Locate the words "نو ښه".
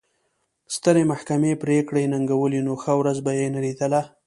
2.67-2.93